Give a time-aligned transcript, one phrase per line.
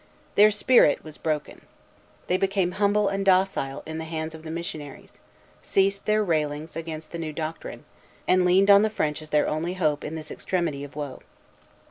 [0.33, 1.61] Their spirit was broken.
[2.25, 5.19] They became humble and docile in the hands of the missionaries,
[5.61, 7.85] ceased their railings against the new doctrine,
[8.27, 11.19] and leaned on the French as their only hope in this extremity of woe.